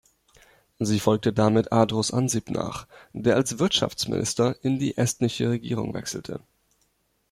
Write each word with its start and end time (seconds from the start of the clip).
Sie 0.79 0.99
folgte 0.99 1.31
damit 1.31 1.71
Andrus 1.71 2.09
Ansip 2.11 2.49
nach, 2.49 2.87
der 3.13 3.35
als 3.35 3.59
Wirtschaftsminister 3.59 4.55
in 4.63 4.79
die 4.79 4.97
estnische 4.97 5.51
Regierung 5.51 5.93
wechselte. 5.93 6.41